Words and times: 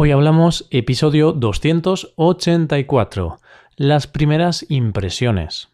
Hoy 0.00 0.12
hablamos 0.12 0.68
episodio 0.70 1.32
284, 1.32 3.40
las 3.74 4.06
primeras 4.06 4.64
impresiones. 4.68 5.70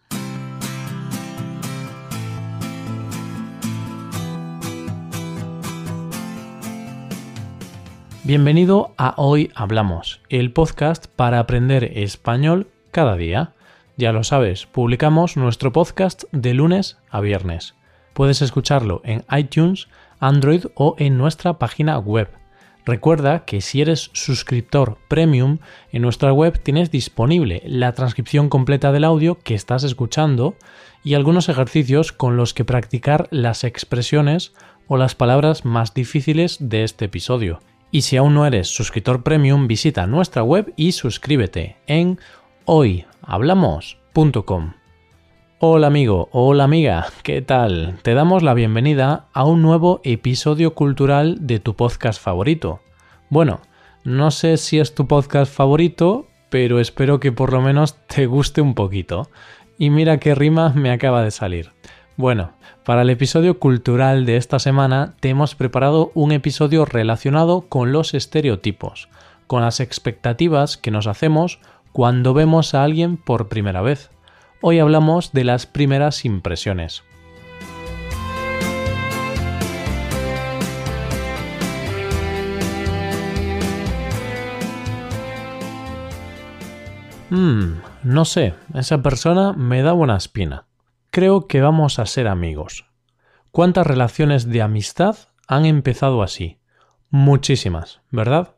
Bienvenido 8.22 8.94
a 8.96 9.12
Hoy 9.18 9.50
Hablamos, 9.54 10.22
el 10.30 10.54
podcast 10.54 11.06
para 11.06 11.38
aprender 11.38 11.84
español 11.84 12.68
cada 12.92 13.16
día. 13.16 13.52
Ya 13.98 14.12
lo 14.12 14.24
sabes, 14.24 14.64
publicamos 14.64 15.36
nuestro 15.36 15.70
podcast 15.70 16.24
de 16.32 16.54
lunes 16.54 16.96
a 17.10 17.20
viernes. 17.20 17.74
Puedes 18.14 18.40
escucharlo 18.40 19.02
en 19.04 19.22
iTunes, 19.36 19.88
Android 20.18 20.64
o 20.76 20.96
en 20.98 21.18
nuestra 21.18 21.58
página 21.58 21.98
web 21.98 22.30
Recuerda 22.86 23.46
que 23.46 23.62
si 23.62 23.80
eres 23.80 24.10
suscriptor 24.12 24.98
premium, 25.08 25.58
en 25.90 26.02
nuestra 26.02 26.32
web 26.32 26.60
tienes 26.62 26.90
disponible 26.90 27.62
la 27.64 27.92
transcripción 27.92 28.50
completa 28.50 28.92
del 28.92 29.04
audio 29.04 29.38
que 29.38 29.54
estás 29.54 29.84
escuchando 29.84 30.54
y 31.02 31.14
algunos 31.14 31.48
ejercicios 31.48 32.12
con 32.12 32.36
los 32.36 32.52
que 32.52 32.64
practicar 32.64 33.26
las 33.30 33.64
expresiones 33.64 34.52
o 34.86 34.98
las 34.98 35.14
palabras 35.14 35.64
más 35.64 35.94
difíciles 35.94 36.58
de 36.60 36.84
este 36.84 37.06
episodio. 37.06 37.60
Y 37.90 38.02
si 38.02 38.18
aún 38.18 38.34
no 38.34 38.44
eres 38.44 38.68
suscriptor 38.68 39.22
premium, 39.22 39.66
visita 39.66 40.06
nuestra 40.06 40.42
web 40.42 40.74
y 40.76 40.92
suscríbete 40.92 41.78
en 41.86 42.18
hoyhablamos.com. 42.66 44.83
Hola 45.60 45.86
amigo, 45.86 46.28
hola 46.32 46.64
amiga, 46.64 47.06
¿qué 47.22 47.40
tal? 47.40 48.00
Te 48.02 48.14
damos 48.14 48.42
la 48.42 48.54
bienvenida 48.54 49.28
a 49.32 49.44
un 49.44 49.62
nuevo 49.62 50.00
episodio 50.02 50.74
cultural 50.74 51.46
de 51.46 51.60
tu 51.60 51.74
podcast 51.76 52.20
favorito. 52.20 52.80
Bueno, 53.30 53.60
no 54.02 54.32
sé 54.32 54.56
si 54.56 54.80
es 54.80 54.96
tu 54.96 55.06
podcast 55.06 55.54
favorito, 55.54 56.26
pero 56.50 56.80
espero 56.80 57.20
que 57.20 57.30
por 57.30 57.52
lo 57.52 57.62
menos 57.62 57.96
te 58.08 58.26
guste 58.26 58.62
un 58.62 58.74
poquito. 58.74 59.30
Y 59.78 59.90
mira 59.90 60.18
qué 60.18 60.34
rima 60.34 60.70
me 60.70 60.90
acaba 60.90 61.22
de 61.22 61.30
salir. 61.30 61.70
Bueno, 62.16 62.50
para 62.84 63.02
el 63.02 63.10
episodio 63.10 63.60
cultural 63.60 64.26
de 64.26 64.36
esta 64.36 64.58
semana 64.58 65.14
te 65.20 65.28
hemos 65.28 65.54
preparado 65.54 66.10
un 66.14 66.32
episodio 66.32 66.84
relacionado 66.84 67.68
con 67.68 67.92
los 67.92 68.12
estereotipos, 68.12 69.08
con 69.46 69.62
las 69.62 69.78
expectativas 69.78 70.76
que 70.76 70.90
nos 70.90 71.06
hacemos 71.06 71.60
cuando 71.92 72.34
vemos 72.34 72.74
a 72.74 72.82
alguien 72.82 73.16
por 73.16 73.48
primera 73.48 73.82
vez. 73.82 74.10
Hoy 74.66 74.78
hablamos 74.78 75.34
de 75.34 75.44
las 75.44 75.66
primeras 75.66 76.24
impresiones. 76.24 77.02
Hmm, 87.28 87.74
no 88.04 88.24
sé, 88.24 88.54
esa 88.72 89.02
persona 89.02 89.52
me 89.52 89.82
da 89.82 89.92
buena 89.92 90.16
espina. 90.16 90.64
Creo 91.10 91.46
que 91.46 91.60
vamos 91.60 91.98
a 91.98 92.06
ser 92.06 92.26
amigos. 92.26 92.86
¿Cuántas 93.50 93.86
relaciones 93.86 94.48
de 94.48 94.62
amistad 94.62 95.16
han 95.46 95.66
empezado 95.66 96.22
así? 96.22 96.58
Muchísimas, 97.10 98.00
¿verdad? 98.10 98.54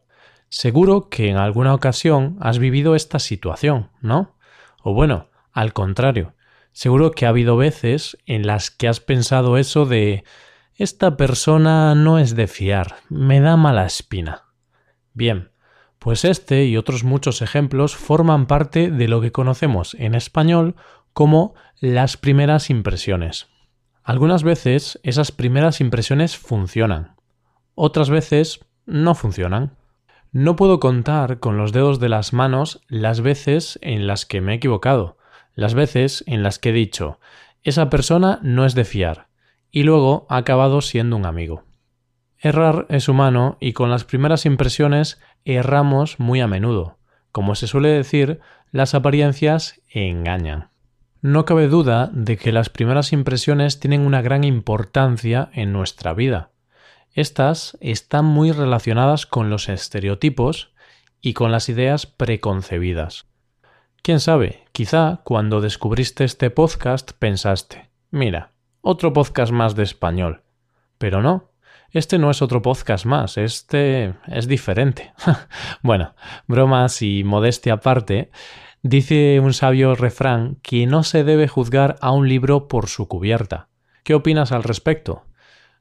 Seguro 0.50 1.08
que 1.08 1.30
en 1.30 1.36
alguna 1.36 1.74
ocasión 1.74 2.36
has 2.40 2.60
vivido 2.60 2.94
esta 2.94 3.18
situación, 3.18 3.90
¿no? 4.00 4.36
O 4.84 4.94
bueno, 4.94 5.30
al 5.56 5.72
contrario, 5.72 6.34
seguro 6.72 7.12
que 7.12 7.24
ha 7.24 7.30
habido 7.30 7.56
veces 7.56 8.18
en 8.26 8.46
las 8.46 8.70
que 8.70 8.88
has 8.88 9.00
pensado 9.00 9.56
eso 9.56 9.86
de 9.86 10.22
esta 10.74 11.16
persona 11.16 11.94
no 11.94 12.18
es 12.18 12.36
de 12.36 12.46
fiar, 12.46 12.96
me 13.08 13.40
da 13.40 13.56
mala 13.56 13.86
espina. 13.86 14.44
Bien, 15.14 15.52
pues 15.98 16.26
este 16.26 16.66
y 16.66 16.76
otros 16.76 17.04
muchos 17.04 17.40
ejemplos 17.40 17.96
forman 17.96 18.46
parte 18.46 18.90
de 18.90 19.08
lo 19.08 19.22
que 19.22 19.32
conocemos 19.32 19.94
en 19.94 20.14
español 20.14 20.76
como 21.14 21.54
las 21.80 22.18
primeras 22.18 22.68
impresiones. 22.68 23.48
Algunas 24.02 24.42
veces 24.42 25.00
esas 25.02 25.32
primeras 25.32 25.80
impresiones 25.80 26.36
funcionan, 26.36 27.16
otras 27.74 28.10
veces 28.10 28.60
no 28.84 29.14
funcionan. 29.14 29.74
No 30.32 30.54
puedo 30.54 30.80
contar 30.80 31.38
con 31.38 31.56
los 31.56 31.72
dedos 31.72 31.98
de 31.98 32.10
las 32.10 32.34
manos 32.34 32.82
las 32.88 33.22
veces 33.22 33.78
en 33.80 34.06
las 34.06 34.26
que 34.26 34.42
me 34.42 34.52
he 34.52 34.56
equivocado, 34.56 35.16
las 35.56 35.74
veces 35.74 36.22
en 36.28 36.44
las 36.44 36.60
que 36.60 36.70
he 36.70 36.72
dicho, 36.72 37.18
esa 37.64 37.90
persona 37.90 38.38
no 38.42 38.64
es 38.64 38.76
de 38.76 38.84
fiar, 38.84 39.26
y 39.72 39.82
luego 39.82 40.26
ha 40.28 40.36
acabado 40.36 40.80
siendo 40.80 41.16
un 41.16 41.26
amigo. 41.26 41.64
Errar 42.38 42.86
es 42.90 43.08
humano 43.08 43.56
y 43.58 43.72
con 43.72 43.90
las 43.90 44.04
primeras 44.04 44.46
impresiones 44.46 45.20
erramos 45.44 46.20
muy 46.20 46.40
a 46.40 46.46
menudo. 46.46 46.98
Como 47.32 47.54
se 47.54 47.66
suele 47.66 47.88
decir, 47.88 48.40
las 48.70 48.94
apariencias 48.94 49.80
engañan. 49.88 50.70
No 51.22 51.44
cabe 51.44 51.66
duda 51.66 52.10
de 52.12 52.36
que 52.36 52.52
las 52.52 52.68
primeras 52.68 53.12
impresiones 53.12 53.80
tienen 53.80 54.02
una 54.02 54.22
gran 54.22 54.44
importancia 54.44 55.50
en 55.54 55.72
nuestra 55.72 56.14
vida. 56.14 56.50
Estas 57.12 57.78
están 57.80 58.26
muy 58.26 58.52
relacionadas 58.52 59.24
con 59.26 59.48
los 59.48 59.68
estereotipos 59.68 60.74
y 61.20 61.32
con 61.32 61.50
las 61.50 61.68
ideas 61.68 62.06
preconcebidas. 62.06 63.26
Quién 64.02 64.20
sabe, 64.20 64.65
quizá 64.76 65.22
cuando 65.24 65.62
descubriste 65.62 66.24
este 66.24 66.50
podcast 66.50 67.12
pensaste, 67.18 67.88
mira, 68.10 68.52
otro 68.82 69.10
podcast 69.14 69.50
más 69.50 69.74
de 69.74 69.82
español. 69.82 70.42
Pero 70.98 71.22
no, 71.22 71.50
este 71.92 72.18
no 72.18 72.30
es 72.30 72.42
otro 72.42 72.60
podcast 72.60 73.06
más, 73.06 73.38
este 73.38 74.12
es 74.26 74.46
diferente. 74.46 75.14
bueno, 75.82 76.14
bromas 76.46 77.00
y 77.00 77.24
modestia 77.24 77.72
aparte, 77.72 78.30
dice 78.82 79.40
un 79.40 79.54
sabio 79.54 79.94
refrán 79.94 80.58
que 80.62 80.84
no 80.84 81.04
se 81.04 81.24
debe 81.24 81.48
juzgar 81.48 81.96
a 82.02 82.10
un 82.10 82.28
libro 82.28 82.68
por 82.68 82.88
su 82.88 83.08
cubierta. 83.08 83.70
¿Qué 84.04 84.12
opinas 84.12 84.52
al 84.52 84.62
respecto? 84.62 85.24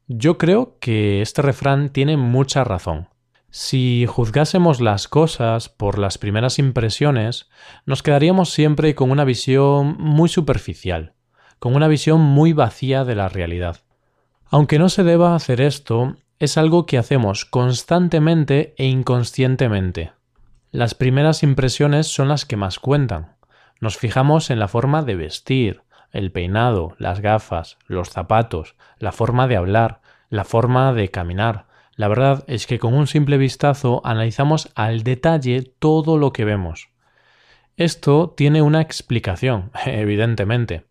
Yo 0.08 0.38
creo 0.38 0.78
que 0.80 1.22
este 1.22 1.42
refrán 1.42 1.90
tiene 1.90 2.16
mucha 2.16 2.64
razón. 2.64 3.10
Si 3.58 4.06
juzgásemos 4.06 4.82
las 4.82 5.08
cosas 5.08 5.70
por 5.70 5.98
las 5.98 6.18
primeras 6.18 6.60
impresiones, 6.60 7.50
nos 7.86 8.04
quedaríamos 8.04 8.50
siempre 8.50 8.96
con 8.96 9.12
una 9.12 9.24
visión 9.24 9.96
muy 9.98 10.28
superficial, 10.28 11.14
con 11.58 11.74
una 11.74 11.88
visión 11.88 12.20
muy 12.20 12.52
vacía 12.52 13.06
de 13.06 13.16
la 13.16 13.30
realidad. 13.30 13.78
Aunque 14.48 14.78
no 14.78 14.90
se 14.90 15.06
deba 15.06 15.36
hacer 15.36 15.62
esto, 15.62 16.18
es 16.38 16.58
algo 16.58 16.86
que 16.86 16.98
hacemos 16.98 17.46
constantemente 17.46 18.76
e 18.78 18.88
inconscientemente. 18.88 20.12
Las 20.72 20.94
primeras 20.94 21.42
impresiones 21.42 22.08
son 22.08 22.28
las 22.28 22.44
que 22.44 22.58
más 22.58 22.78
cuentan. 22.78 23.38
Nos 23.80 23.98
fijamos 23.98 24.50
en 24.50 24.60
la 24.60 24.68
forma 24.68 25.02
de 25.02 25.16
vestir, 25.16 25.84
el 26.12 26.34
peinado, 26.34 26.94
las 27.00 27.22
gafas, 27.22 27.78
los 27.88 28.10
zapatos, 28.10 28.76
la 29.00 29.14
forma 29.14 29.48
de 29.48 29.56
hablar, 29.56 30.02
la 30.30 30.44
forma 30.44 30.92
de 30.92 31.08
caminar, 31.08 31.68
la 31.96 32.08
verdad 32.08 32.44
es 32.48 32.68
que 32.68 32.80
con 32.80 32.94
un 32.94 33.08
simple 33.08 33.38
vistazo 33.38 34.02
analizamos 34.04 34.70
al 34.76 35.04
detalle 35.04 35.64
todo 35.80 36.18
lo 36.18 36.34
que 36.34 36.46
vemos. 36.46 36.90
Esto 37.78 38.34
tiene 38.36 38.62
una 38.62 38.82
explicación, 38.82 39.72
evidentemente. 39.86 40.86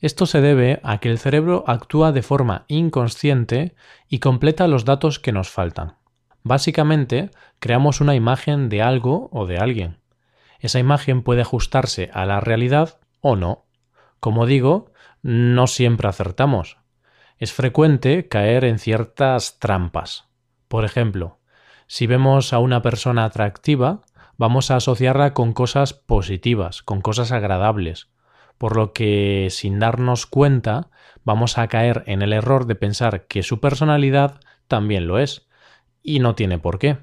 Esto 0.00 0.26
se 0.26 0.40
debe 0.40 0.80
a 0.84 0.98
que 0.98 1.10
el 1.10 1.18
cerebro 1.18 1.64
actúa 1.66 2.12
de 2.12 2.22
forma 2.22 2.64
inconsciente 2.68 3.74
y 4.08 4.20
completa 4.20 4.68
los 4.68 4.84
datos 4.84 5.18
que 5.18 5.32
nos 5.32 5.50
faltan. 5.50 5.96
Básicamente, 6.44 7.30
creamos 7.58 8.00
una 8.00 8.14
imagen 8.14 8.68
de 8.68 8.80
algo 8.80 9.28
o 9.32 9.46
de 9.46 9.58
alguien. 9.58 9.98
Esa 10.60 10.78
imagen 10.78 11.22
puede 11.22 11.42
ajustarse 11.42 12.10
a 12.12 12.26
la 12.26 12.40
realidad 12.40 13.00
o 13.20 13.34
no. 13.34 13.66
Como 14.20 14.46
digo, 14.46 14.92
no 15.22 15.66
siempre 15.66 16.08
acertamos, 16.08 16.78
es 17.38 17.52
frecuente 17.52 18.28
caer 18.28 18.64
en 18.64 18.78
ciertas 18.78 19.58
trampas. 19.58 20.28
Por 20.66 20.84
ejemplo, 20.84 21.38
si 21.86 22.06
vemos 22.06 22.52
a 22.52 22.58
una 22.58 22.82
persona 22.82 23.24
atractiva, 23.24 24.02
vamos 24.36 24.70
a 24.70 24.76
asociarla 24.76 25.34
con 25.34 25.52
cosas 25.52 25.94
positivas, 25.94 26.82
con 26.82 27.00
cosas 27.00 27.32
agradables, 27.32 28.08
por 28.58 28.76
lo 28.76 28.92
que 28.92 29.48
sin 29.50 29.78
darnos 29.78 30.26
cuenta 30.26 30.90
vamos 31.24 31.58
a 31.58 31.68
caer 31.68 32.02
en 32.06 32.22
el 32.22 32.32
error 32.32 32.66
de 32.66 32.74
pensar 32.74 33.26
que 33.26 33.42
su 33.42 33.60
personalidad 33.60 34.40
también 34.66 35.06
lo 35.06 35.18
es, 35.18 35.48
y 36.02 36.20
no 36.20 36.34
tiene 36.34 36.58
por 36.58 36.78
qué. 36.78 36.98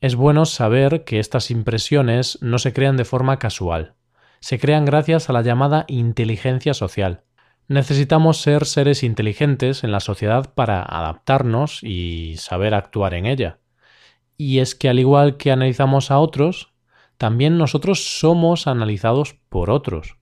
Es 0.00 0.14
bueno 0.14 0.44
saber 0.44 1.04
que 1.04 1.18
estas 1.18 1.50
impresiones 1.50 2.38
no 2.42 2.58
se 2.58 2.72
crean 2.72 2.96
de 2.96 3.04
forma 3.04 3.38
casual, 3.38 3.94
se 4.40 4.58
crean 4.58 4.84
gracias 4.84 5.30
a 5.30 5.32
la 5.32 5.42
llamada 5.42 5.84
inteligencia 5.88 6.74
social, 6.74 7.22
Necesitamos 7.68 8.42
ser 8.42 8.64
seres 8.64 9.02
inteligentes 9.02 9.82
en 9.82 9.90
la 9.90 9.98
sociedad 9.98 10.54
para 10.54 10.82
adaptarnos 10.82 11.82
y 11.82 12.36
saber 12.36 12.74
actuar 12.74 13.14
en 13.14 13.26
ella. 13.26 13.58
Y 14.36 14.60
es 14.60 14.76
que 14.76 14.88
al 14.88 15.00
igual 15.00 15.36
que 15.36 15.50
analizamos 15.50 16.12
a 16.12 16.20
otros, 16.20 16.72
también 17.16 17.58
nosotros 17.58 18.20
somos 18.20 18.68
analizados 18.68 19.34
por 19.48 19.70
otros. 19.70 20.16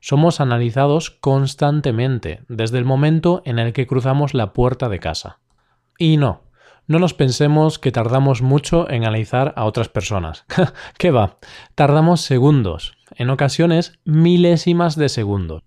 Somos 0.00 0.40
analizados 0.40 1.10
constantemente 1.10 2.42
desde 2.48 2.78
el 2.78 2.84
momento 2.84 3.42
en 3.44 3.58
el 3.58 3.72
que 3.72 3.86
cruzamos 3.86 4.32
la 4.32 4.52
puerta 4.52 4.88
de 4.88 5.00
casa. 5.00 5.40
Y 5.98 6.16
no, 6.16 6.42
No 6.86 6.98
nos 6.98 7.14
pensemos 7.14 7.78
que 7.78 7.92
tardamos 7.92 8.42
mucho 8.42 8.90
en 8.90 9.04
analizar 9.04 9.54
a 9.56 9.64
otras 9.64 9.88
personas. 9.88 10.44
¿Qué 10.98 11.10
va? 11.10 11.38
Tardamos 11.74 12.20
segundos, 12.20 12.98
en 13.16 13.30
ocasiones 13.30 13.98
milésimas 14.04 14.94
de 14.94 15.08
segundos. 15.08 15.62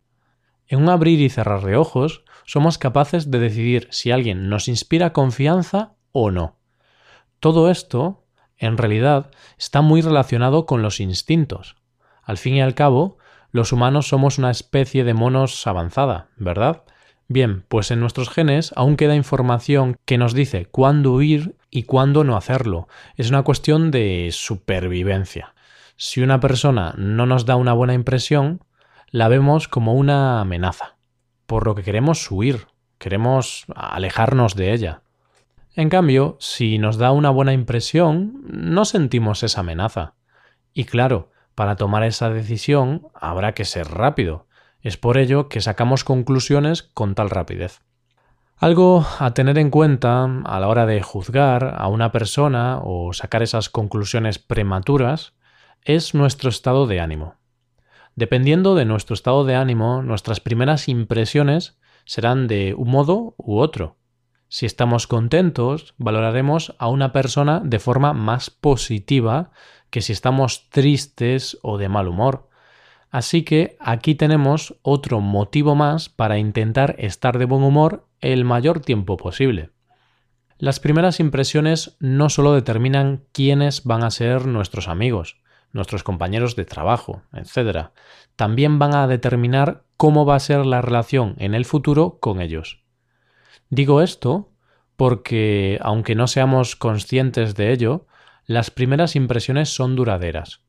En 0.68 0.82
un 0.82 0.90
abrir 0.90 1.22
y 1.22 1.30
cerrar 1.30 1.64
de 1.64 1.78
ojos, 1.78 2.24
somos 2.46 2.78
capaces 2.78 3.32
de 3.32 3.40
decidir 3.40 3.88
si 3.92 4.12
alguien 4.12 4.50
nos 4.50 4.68
inspira 4.68 5.14
confianza 5.14 5.94
o 6.12 6.32
no. 6.32 6.58
Todo 7.40 7.70
esto, 7.70 8.26
en 8.58 8.78
realidad, 8.78 9.32
está 9.58 9.82
muy 9.82 10.02
relacionado 10.02 10.66
con 10.66 10.82
los 10.82 11.00
instintos. 11.00 11.76
Al 12.24 12.38
fin 12.38 12.56
y 12.56 12.62
al 12.62 12.74
cabo, 12.74 13.18
los 13.52 13.72
humanos 13.72 14.08
somos 14.08 14.38
una 14.38 14.52
especie 14.52 15.04
de 15.04 15.14
monos 15.14 15.66
avanzada, 15.68 16.30
¿verdad? 16.36 16.84
Bien, 17.30 17.66
pues 17.68 17.92
en 17.92 18.00
nuestros 18.00 18.30
genes 18.30 18.72
aún 18.76 18.96
queda 18.96 19.16
información 19.16 19.98
que 20.06 20.18
nos 20.18 20.34
dice 20.34 20.66
cuándo 20.66 21.14
huir 21.14 21.56
y 21.70 21.84
cuándo 21.84 22.24
no 22.24 22.38
hacerlo. 22.38 22.88
Es 23.16 23.30
una 23.30 23.44
cuestión 23.44 23.92
de 23.92 24.30
supervivencia. 24.32 25.54
Si 25.98 26.22
una 26.22 26.40
persona 26.40 26.94
no 26.98 27.26
nos 27.26 27.46
da 27.46 27.56
una 27.56 27.74
buena 27.74 27.94
impresión, 27.94 28.62
la 29.10 29.28
vemos 29.28 29.68
como 29.68 29.94
una 29.94 30.42
amenaza, 30.42 30.98
por 31.46 31.66
lo 31.66 31.76
que 31.76 31.84
queremos 31.84 32.30
huir, 32.30 32.68
queremos 32.98 33.66
alejarnos 33.76 34.56
de 34.56 34.74
ella. 34.74 35.02
En 35.76 35.90
cambio, 35.90 36.38
si 36.40 36.78
nos 36.78 36.98
da 36.98 37.12
una 37.12 37.30
buena 37.30 37.54
impresión, 37.54 38.42
no 38.46 38.84
sentimos 38.84 39.44
esa 39.44 39.62
amenaza. 39.62 40.16
Y 40.74 40.86
claro, 40.86 41.32
para 41.56 41.76
tomar 41.76 42.04
esa 42.04 42.30
decisión 42.30 43.08
habrá 43.14 43.54
que 43.54 43.66
ser 43.66 43.88
rápido. 43.90 44.48
Es 44.82 44.98
por 44.98 45.18
ello 45.18 45.50
que 45.50 45.62
sacamos 45.62 46.04
conclusiones 46.04 46.84
con 46.84 47.16
tal 47.16 47.30
rapidez. 47.30 47.82
Algo 48.58 49.06
a 49.20 49.34
tener 49.34 49.58
en 49.58 49.70
cuenta 49.70 50.24
a 50.24 50.60
la 50.60 50.68
hora 50.68 50.86
de 50.86 51.02
juzgar 51.02 51.76
a 51.78 51.88
una 51.88 52.12
persona 52.12 52.80
o 52.84 53.14
sacar 53.14 53.44
esas 53.44 53.70
conclusiones 53.70 54.40
prematuras 54.40 55.34
es 55.84 56.16
nuestro 56.16 56.50
estado 56.50 56.88
de 56.88 57.00
ánimo. 57.00 57.36
Dependiendo 58.18 58.74
de 58.74 58.84
nuestro 58.84 59.14
estado 59.14 59.46
de 59.46 59.54
ánimo, 59.54 60.02
nuestras 60.02 60.40
primeras 60.40 60.88
impresiones 60.88 61.78
serán 62.04 62.48
de 62.48 62.74
un 62.74 62.90
modo 62.90 63.36
u 63.38 63.60
otro. 63.60 63.98
Si 64.48 64.66
estamos 64.66 65.06
contentos, 65.06 65.94
valoraremos 66.00 66.74
a 66.80 66.88
una 66.88 67.14
persona 67.14 67.62
de 67.64 67.78
forma 67.78 68.14
más 68.14 68.50
positiva 68.50 69.52
que 69.92 70.02
si 70.02 70.14
estamos 70.14 70.68
tristes 70.72 71.60
o 71.62 71.78
de 71.78 71.90
mal 71.90 72.08
humor. 72.08 72.50
Así 73.12 73.44
que 73.44 73.78
aquí 73.80 74.16
tenemos 74.16 74.80
otro 74.82 75.20
motivo 75.20 75.76
más 75.76 76.10
para 76.10 76.40
intentar 76.40 76.96
estar 76.98 77.38
de 77.38 77.46
buen 77.46 77.62
humor 77.62 78.08
el 78.20 78.46
mayor 78.46 78.80
tiempo 78.80 79.16
posible. 79.16 79.70
Las 80.58 80.80
primeras 80.80 81.20
impresiones 81.20 81.98
no 82.00 82.32
solo 82.32 82.56
determinan 82.56 83.26
quiénes 83.32 83.84
van 83.84 84.04
a 84.04 84.10
ser 84.10 84.48
nuestros 84.48 84.88
amigos, 84.88 85.38
nuestros 85.78 86.04
compañeros 86.04 86.58
de 86.58 86.66
trabajo, 86.66 87.22
etc. 87.34 87.92
También 88.36 88.80
van 88.80 88.94
a 88.94 89.08
determinar 89.08 89.86
cómo 89.96 90.26
va 90.26 90.36
a 90.36 90.42
ser 90.42 90.66
la 90.66 90.82
relación 90.82 91.36
en 91.38 91.56
el 91.56 91.64
futuro 91.64 92.18
con 92.20 92.42
ellos. 92.42 92.84
Digo 93.70 94.02
esto 94.02 94.52
porque, 94.98 95.80
aunque 95.82 96.16
no 96.16 96.28
seamos 96.28 96.76
conscientes 96.76 97.56
de 97.56 97.72
ello, 97.72 98.08
las 98.46 98.72
primeras 98.72 99.16
impresiones 99.16 99.70
son 99.70 99.96
duraderas. 99.96 100.62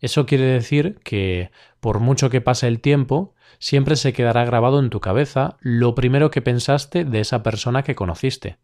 Eso 0.00 0.26
quiere 0.26 0.44
decir 0.44 1.00
que, 1.02 1.50
por 1.80 1.98
mucho 1.98 2.30
que 2.30 2.40
pase 2.40 2.68
el 2.68 2.80
tiempo, 2.80 3.34
siempre 3.58 3.96
se 3.96 4.12
quedará 4.12 4.44
grabado 4.44 4.78
en 4.78 4.90
tu 4.90 5.00
cabeza 5.00 5.56
lo 5.60 5.94
primero 5.94 6.30
que 6.30 6.42
pensaste 6.42 7.04
de 7.04 7.20
esa 7.20 7.42
persona 7.42 7.82
que 7.82 7.94
conociste. 7.94 8.58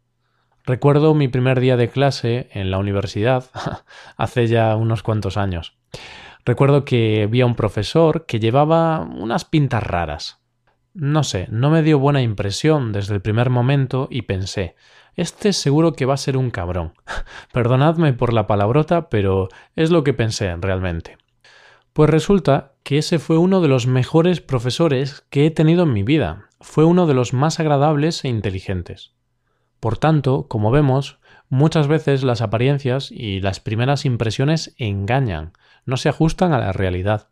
Recuerdo 0.65 1.13
mi 1.13 1.27
primer 1.27 1.59
día 1.59 1.77
de 1.77 1.89
clase 1.89 2.49
en 2.51 2.71
la 2.71 2.79
universidad, 2.79 3.45
hace 4.17 4.47
ya 4.47 4.75
unos 4.75 5.03
cuantos 5.03 5.37
años. 5.37 5.77
Recuerdo 6.43 6.85
que 6.85 7.27
vi 7.29 7.41
a 7.41 7.45
un 7.45 7.55
profesor 7.55 8.25
que 8.25 8.39
llevaba 8.39 9.01
unas 9.01 9.45
pintas 9.45 9.83
raras. 9.83 10.41
No 10.95 11.23
sé, 11.23 11.47
no 11.51 11.69
me 11.69 11.83
dio 11.83 11.99
buena 11.99 12.21
impresión 12.21 12.93
desde 12.93 13.13
el 13.13 13.21
primer 13.21 13.51
momento 13.51 14.07
y 14.09 14.23
pensé, 14.23 14.75
este 15.15 15.53
seguro 15.53 15.93
que 15.93 16.05
va 16.05 16.15
a 16.15 16.17
ser 16.17 16.35
un 16.35 16.49
cabrón. 16.49 16.93
Perdonadme 17.53 18.13
por 18.13 18.33
la 18.33 18.47
palabrota, 18.47 19.09
pero 19.09 19.49
es 19.75 19.91
lo 19.91 20.03
que 20.03 20.13
pensé 20.13 20.55
realmente. 20.55 21.17
Pues 21.93 22.09
resulta 22.09 22.73
que 22.81 22.97
ese 22.97 23.19
fue 23.19 23.37
uno 23.37 23.61
de 23.61 23.67
los 23.67 23.85
mejores 23.85 24.41
profesores 24.41 25.25
que 25.29 25.45
he 25.45 25.51
tenido 25.51 25.83
en 25.83 25.93
mi 25.93 26.01
vida. 26.01 26.49
Fue 26.59 26.85
uno 26.85 27.05
de 27.05 27.13
los 27.13 27.33
más 27.33 27.59
agradables 27.59 28.25
e 28.25 28.29
inteligentes. 28.29 29.15
Por 29.85 29.99
tanto, 29.99 30.47
como 30.47 30.71
vemos, 30.71 31.19
muchas 31.47 31.87
veces 31.87 32.23
las 32.23 32.41
apariencias 32.41 33.11
y 33.11 33.39
las 33.39 33.59
primeras 33.59 34.03
impresiones 34.03 34.73
engañan, 34.79 35.53
no 35.85 35.95
se 35.95 36.09
ajustan 36.09 36.53
a 36.53 36.57
la 36.57 36.73
realidad. 36.73 37.29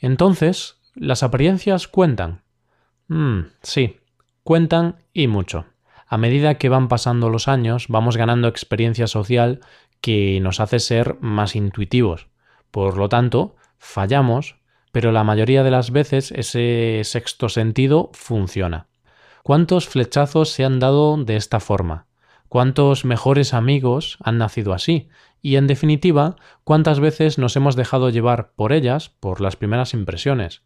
Entonces, 0.00 0.80
¿las 0.96 1.22
apariencias 1.22 1.86
cuentan? 1.86 2.42
Hmm, 3.06 3.42
sí, 3.62 4.00
cuentan 4.42 4.96
y 5.12 5.28
mucho 5.28 5.66
a 6.08 6.18
medida 6.18 6.56
que 6.56 6.68
van 6.68 6.88
pasando 6.88 7.30
los 7.30 7.46
años, 7.46 7.86
vamos 7.88 8.16
ganando 8.16 8.48
experiencia 8.48 9.06
social 9.06 9.60
que 10.00 10.40
nos 10.40 10.58
hace 10.58 10.80
ser 10.80 11.18
más 11.20 11.54
intuitivos. 11.54 12.26
Por 12.72 12.96
lo 12.96 13.08
tanto, 13.08 13.54
fallamos, 13.78 14.56
pero 14.90 15.12
la 15.12 15.22
mayoría 15.22 15.62
de 15.62 15.70
las 15.70 15.92
veces 15.92 16.32
ese 16.32 17.02
sexto 17.04 17.48
sentido 17.48 18.10
funciona. 18.12 18.88
¿Cuántos 19.46 19.88
flechazos 19.88 20.50
se 20.50 20.64
han 20.64 20.80
dado 20.80 21.16
de 21.22 21.36
esta 21.36 21.60
forma? 21.60 22.08
¿Cuántos 22.48 23.04
mejores 23.04 23.54
amigos 23.54 24.18
han 24.20 24.38
nacido 24.38 24.72
así? 24.72 25.08
Y 25.40 25.54
en 25.54 25.68
definitiva, 25.68 26.34
¿cuántas 26.64 26.98
veces 26.98 27.38
nos 27.38 27.54
hemos 27.54 27.76
dejado 27.76 28.10
llevar 28.10 28.54
por 28.56 28.72
ellas, 28.72 29.08
por 29.08 29.40
las 29.40 29.54
primeras 29.54 29.94
impresiones? 29.94 30.62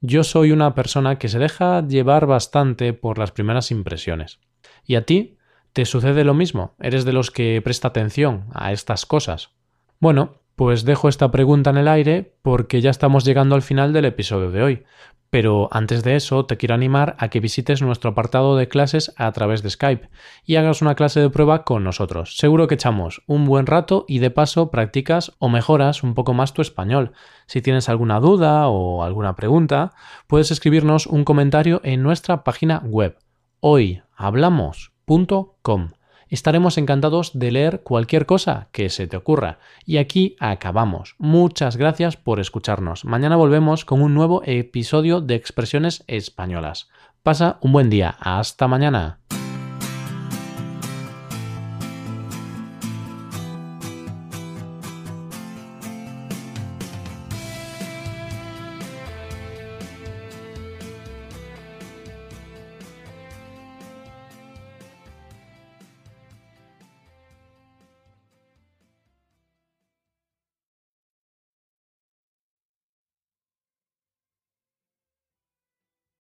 Yo 0.00 0.22
soy 0.22 0.52
una 0.52 0.76
persona 0.76 1.18
que 1.18 1.28
se 1.28 1.40
deja 1.40 1.84
llevar 1.84 2.26
bastante 2.26 2.92
por 2.92 3.18
las 3.18 3.32
primeras 3.32 3.72
impresiones. 3.72 4.38
¿Y 4.86 4.94
a 4.94 5.04
ti? 5.04 5.36
¿Te 5.72 5.84
sucede 5.84 6.22
lo 6.22 6.32
mismo? 6.32 6.76
¿Eres 6.78 7.04
de 7.04 7.12
los 7.12 7.32
que 7.32 7.60
presta 7.60 7.88
atención 7.88 8.46
a 8.54 8.70
estas 8.70 9.04
cosas? 9.04 9.50
Bueno, 9.98 10.41
pues 10.62 10.84
dejo 10.84 11.08
esta 11.08 11.32
pregunta 11.32 11.70
en 11.70 11.78
el 11.78 11.88
aire 11.88 12.36
porque 12.40 12.80
ya 12.80 12.90
estamos 12.90 13.24
llegando 13.24 13.56
al 13.56 13.62
final 13.62 13.92
del 13.92 14.04
episodio 14.04 14.52
de 14.52 14.62
hoy. 14.62 14.84
Pero 15.28 15.68
antes 15.72 16.04
de 16.04 16.14
eso 16.14 16.46
te 16.46 16.56
quiero 16.56 16.76
animar 16.76 17.16
a 17.18 17.30
que 17.30 17.40
visites 17.40 17.82
nuestro 17.82 18.10
apartado 18.10 18.56
de 18.56 18.68
clases 18.68 19.12
a 19.16 19.32
través 19.32 19.64
de 19.64 19.70
Skype 19.70 20.08
y 20.44 20.54
hagas 20.54 20.80
una 20.80 20.94
clase 20.94 21.18
de 21.18 21.30
prueba 21.30 21.64
con 21.64 21.82
nosotros. 21.82 22.36
Seguro 22.36 22.68
que 22.68 22.76
echamos 22.76 23.22
un 23.26 23.44
buen 23.44 23.66
rato 23.66 24.04
y 24.06 24.20
de 24.20 24.30
paso 24.30 24.70
practicas 24.70 25.32
o 25.40 25.48
mejoras 25.48 26.04
un 26.04 26.14
poco 26.14 26.32
más 26.32 26.52
tu 26.52 26.62
español. 26.62 27.10
Si 27.46 27.60
tienes 27.60 27.88
alguna 27.88 28.20
duda 28.20 28.68
o 28.68 29.02
alguna 29.02 29.34
pregunta, 29.34 29.90
puedes 30.28 30.52
escribirnos 30.52 31.08
un 31.08 31.24
comentario 31.24 31.80
en 31.82 32.04
nuestra 32.04 32.44
página 32.44 32.82
web 32.84 33.18
hoyhablamos.com. 33.58 35.88
Estaremos 36.32 36.78
encantados 36.78 37.38
de 37.38 37.52
leer 37.52 37.82
cualquier 37.82 38.24
cosa 38.24 38.68
que 38.72 38.88
se 38.88 39.06
te 39.06 39.18
ocurra. 39.18 39.58
Y 39.84 39.98
aquí 39.98 40.34
acabamos. 40.40 41.14
Muchas 41.18 41.76
gracias 41.76 42.16
por 42.16 42.40
escucharnos. 42.40 43.04
Mañana 43.04 43.36
volvemos 43.36 43.84
con 43.84 44.00
un 44.00 44.14
nuevo 44.14 44.40
episodio 44.46 45.20
de 45.20 45.34
Expresiones 45.34 46.04
Españolas. 46.06 46.88
Pasa 47.22 47.58
un 47.60 47.72
buen 47.72 47.90
día. 47.90 48.16
Hasta 48.18 48.66
mañana. 48.66 49.18